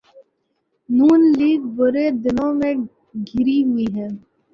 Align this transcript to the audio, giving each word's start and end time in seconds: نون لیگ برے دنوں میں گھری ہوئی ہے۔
نون 0.89 1.21
لیگ 1.37 1.61
برے 1.75 2.05
دنوں 2.23 2.53
میں 2.59 2.73
گھری 3.29 3.57
ہوئی 3.67 3.87
ہے۔ 3.95 4.07